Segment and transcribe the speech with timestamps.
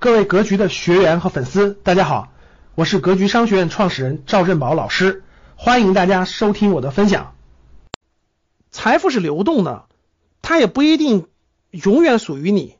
[0.00, 2.32] 各位格局的学员和粉丝，大家好，
[2.76, 5.24] 我是格局商学院创始人赵振宝老师，
[5.56, 7.34] 欢迎大家收听我的分享。
[8.70, 9.86] 财富是流动的，
[10.40, 11.26] 它也不一定
[11.72, 12.76] 永远属于你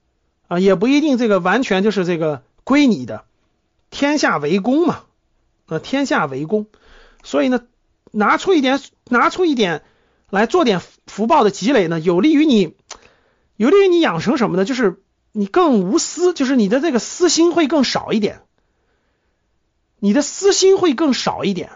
[0.46, 3.24] 啊，也不一定这个完全就是这个归你的。
[3.90, 5.00] 天下为公嘛，
[5.66, 6.66] 啊，天下为公，
[7.24, 7.62] 所以呢，
[8.12, 9.82] 拿出一点，拿出一点
[10.30, 12.76] 来做点福报的积累呢，有利于你，
[13.56, 14.64] 有利于你养成什么呢？
[14.64, 15.02] 就是。
[15.32, 18.42] 你更无私，就是你的这个私心会更少一点，
[19.98, 21.72] 你的私心会更少一点，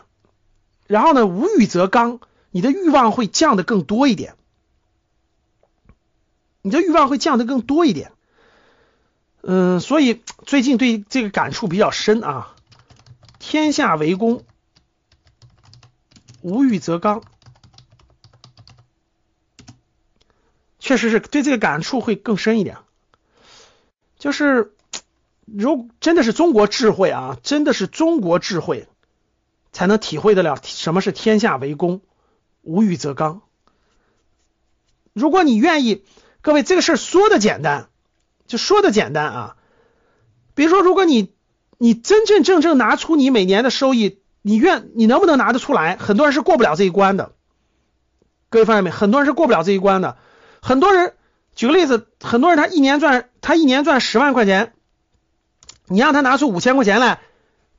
[0.86, 4.34] 然后呢，无欲则刚，你的欲望会降的更多一点，
[6.62, 8.12] 你的欲望会降的更多一点，
[9.42, 12.56] 嗯，所以最近对这个感触比较深啊，
[13.38, 14.44] 天下为公，
[16.41, 17.22] 无欲则刚，
[20.80, 22.78] 确实是对这个感触会更深一点。
[24.22, 24.72] 就是，
[25.46, 28.86] 如真的是中国智慧啊，真的是中国智慧，
[29.72, 32.02] 才能体会得了什么是天下为公，
[32.60, 33.41] 无欲则刚。
[35.12, 36.05] 如果你愿意，
[36.41, 37.88] 各位这个事儿说的简单，
[38.47, 39.56] 就说的简单啊。
[40.54, 41.34] 比如说，如果你
[41.77, 45.97] 你真真正正拿出你每年的收益，你愿你能不能拿得出来？
[45.97, 47.32] 很多人是过不了这一关的。
[48.50, 48.91] 各位发现没？
[48.91, 50.16] 很多人是过不了这一关的，
[50.60, 51.12] 很多人。
[51.56, 54.72] 举个例子，很多人他一年赚他一年赚十万块钱，
[55.86, 57.20] 你让他拿出五千块钱来，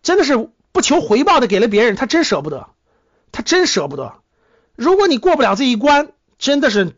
[0.04, 2.68] 真的是不求回报的给了别人，他真舍不得，
[3.32, 4.14] 他真舍不得。
[4.76, 6.96] 如果你过不了这一关，真的是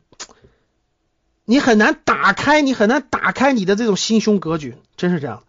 [1.45, 5.43] 你很难打开，你很难打开你的这种心胸格局，真是这样。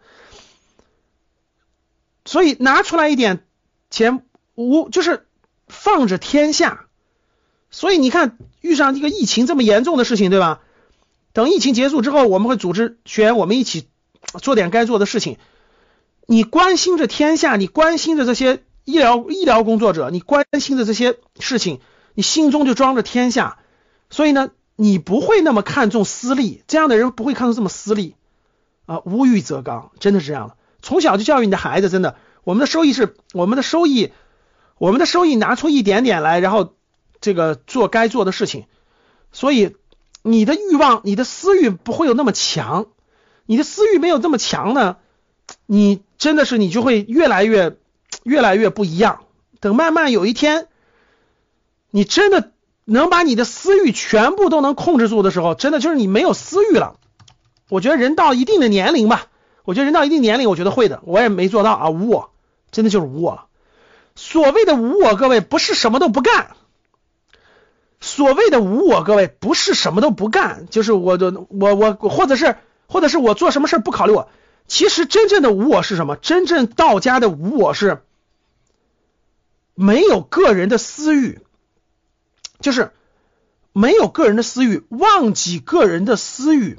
[2.26, 3.44] 所以拿出来一点
[3.88, 4.22] 钱，
[4.54, 5.26] 无就是
[5.68, 6.84] 放着天下。
[7.70, 10.60] 所以你看，遇上这个疫情这么严重的事情，对吧？
[11.36, 13.88] 等疫情结束之后，我们会组织学员，我们一起
[14.40, 15.36] 做点该做的事情。
[16.24, 21.80] 你关心着天下，你关心着这些医疗医疗工作者，你关心着这些事情，
[22.14, 23.58] 你心中就装着天下。
[24.08, 28.14] 所以呢，你不会那么看重私利，这样的人不会看重这么私利
[28.86, 29.02] 啊。
[29.04, 30.56] 无欲则刚，真的是这样的。
[30.80, 34.10] 从小就教育你的孩子，真的，我们的收益是我们的收益，
[34.78, 36.72] 我们的收益拿出一点点来，然后
[37.20, 38.64] 这个做该做的事情。
[39.32, 39.76] 所以。
[40.26, 42.86] 你的欲望，你的私欲不会有那么强，
[43.46, 44.96] 你的私欲没有这么强呢，
[45.66, 47.76] 你真的是你就会越来越
[48.24, 49.20] 越来越不一样。
[49.60, 50.66] 等慢慢有一天，
[51.90, 52.50] 你真的
[52.84, 56.96] 能把你的私欲全部都能控制住的时候，真的就是你没有私欲了。
[57.68, 59.28] 我觉得人到一定的年龄吧，
[59.64, 62.30] 我觉得人到一定年龄，我觉得会的，我也没做到啊，无我，
[62.72, 63.46] 真的就是无我了。
[64.14, 66.56] 所谓的无我，各位不是什么都不干。
[68.16, 72.56] 所谓的无我，各位不是什么都不干，就是我的我我或者是
[72.86, 74.30] 或者是我做什么事不考虑我。
[74.66, 76.16] 其实真正的无我是什么？
[76.16, 78.02] 真正道家的无我是
[79.74, 81.40] 没有个人的私欲，
[82.58, 82.90] 就是
[83.74, 86.78] 没有个人的私欲，忘记个人的私欲。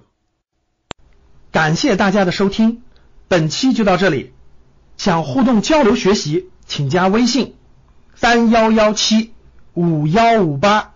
[1.51, 2.81] 感谢大家的收听，
[3.27, 4.33] 本期就到这里。
[4.97, 7.53] 想互动交流学习，请加微信
[8.15, 9.35] 三幺幺七
[9.75, 10.95] 五幺五八。